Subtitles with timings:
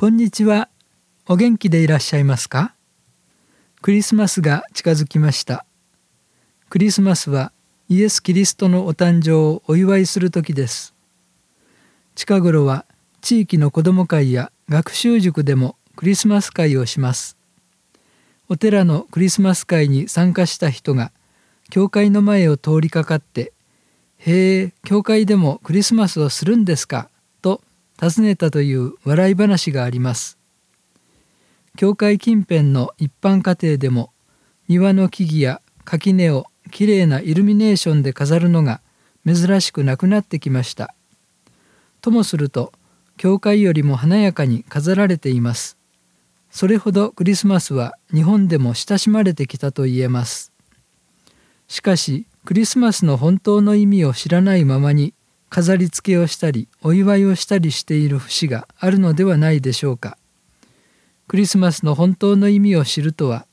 [0.00, 0.68] こんにちは。
[1.26, 2.72] お元気でいらっしゃいますか？
[3.82, 5.66] クリスマスが近づきました。
[6.68, 7.50] クリスマスは
[7.88, 10.94] イエス・キリストのお誕生をお祝いする時です。
[12.14, 12.84] 近頃は
[13.22, 17.36] 地域の子ども会や学習塾でもクリスマス会をします。
[18.48, 21.10] お寺のクリスマス会に参加した人が
[21.70, 23.52] 教会の前を通りかかって
[24.18, 27.10] 「へえ教会でもクリスマスをするんですか?」
[27.98, 30.38] と尋ねたという笑い話があります。
[31.76, 34.12] 教会近辺の一般家庭でも
[34.68, 38.80] 庭の木々や垣根をきれいなイルミネーションで飾るのが
[39.26, 40.94] 珍しくなくなってきました。
[42.00, 42.72] ともすると
[43.16, 45.76] 教会よりも華やかに飾られています。
[46.50, 50.52] それほどクリスマスは日本でも親しまれてきたと言えます。
[51.66, 55.14] しかしクリスマスの本当の意味を知らないままに
[55.50, 60.18] 飾り付けをしたりお祝いをしたりしている節があるのではないでしょうか。
[61.26, 63.46] クリスマスの本当の意味を知るとは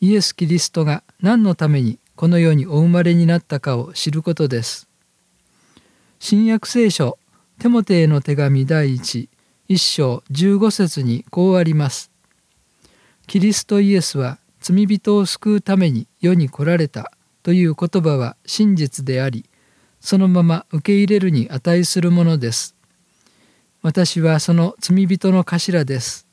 [0.00, 4.88] イエス・キリストが何のためにこの世にお生まれになったかを知ることです。
[6.18, 7.18] 新約聖書
[7.58, 9.28] テモテへの手紙第一
[9.68, 12.10] 一章15節にこうあります。
[13.26, 17.12] キリストイエスは罪人を救うために世に来られた
[17.42, 19.44] という言葉は真実であり、
[20.02, 22.74] そのまま受け入れるに値するものです。
[23.82, 26.26] 私はその罪人の頭です。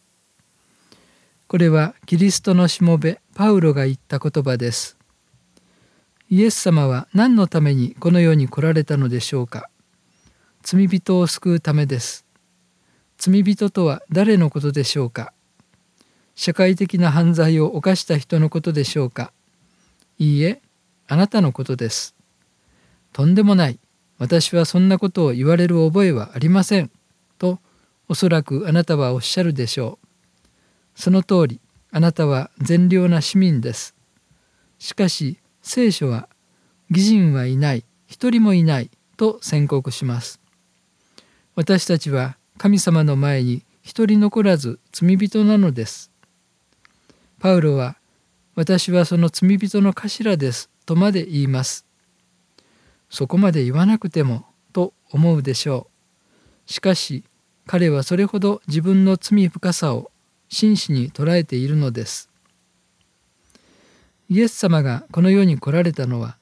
[1.47, 4.97] これはキリストのしもべパウロが言った言葉です。
[6.31, 9.69] イエス様は何のためにこの世に来られたのでしょうか。
[10.63, 12.25] 罪人を救うためです。
[13.19, 15.31] 罪人とは誰のことでしょうか。
[16.33, 19.31] 社会的な犯罪を犯した人のことでしょうか
[20.17, 20.59] いいえ、
[21.07, 22.18] あなたのことです。
[23.13, 23.79] とんでもない。
[24.17, 26.91] 私はそんなことを言われる覚えはありません。
[27.37, 27.59] と、
[28.07, 30.07] おそらくあなたはおっしゃるでしょう。
[30.95, 33.95] その通り、あなたは善良な市民です。
[34.77, 36.27] しかし、聖書は、
[36.89, 38.89] 義人はいない、一人もいない、
[39.19, 40.39] と宣告します。
[41.53, 46.09] 私たちは神様の前に一人残らず罪人なのです。
[47.37, 47.97] パウロは
[48.55, 51.85] 私はその罪人の頭ですとまで言います。
[53.09, 55.87] そこまで言わなくてもと思うでしょ
[56.67, 56.71] う。
[56.71, 57.23] しかし
[57.65, 60.11] 彼はそれほど自分の罪深さを
[60.47, 62.29] 真摯に捉えているのです。
[64.29, 66.37] イエス様がこの世に来られたのは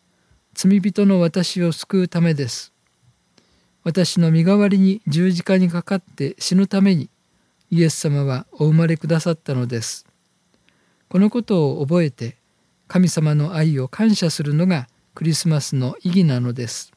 [0.54, 2.74] 罪人の私を救うためです。
[3.84, 7.10] 私の身代わりに十字架にかかって死ぬために
[7.72, 10.06] イエス様はお生まれくださったのです。
[11.08, 12.36] このことを覚えて
[12.88, 16.94] 神様の愛を感謝するのがクリスマスの意義なのです。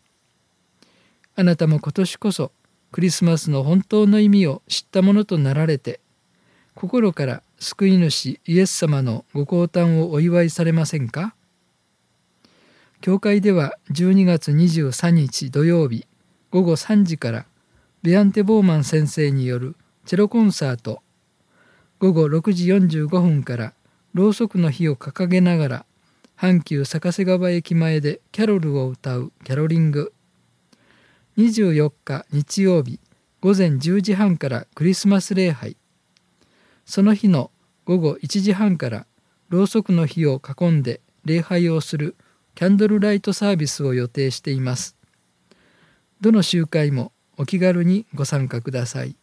[1.36, 2.52] あなたも今年こそ
[2.92, 6.00] クリスマスの本当の意味を知ったものとなられて
[6.74, 11.34] 心から救い主イエス様のご降誕をお祝いされませんか？
[13.00, 16.06] 教会では12月23日土曜日
[16.50, 17.46] 午後3時から
[18.02, 21.00] ベアンテ・ボーマン先生によるチェロコンサート
[21.98, 23.72] 午後6時45分から
[24.12, 25.86] ろうそくの火を掲げながら
[26.40, 30.14] 阪急坂瀬川駅前でキャロルを歌うキャロリング。
[31.36, 32.98] 24日日曜日
[33.42, 35.76] 午前10時半からクリスマス礼拝。
[36.86, 37.50] その日の
[37.84, 39.06] 午後1時半から
[39.50, 42.16] ろうそくの火を囲んで礼拝をする
[42.54, 44.96] キャンドルライトサービスを予定しています。
[46.22, 49.14] どの集会もお気軽にご参加ください。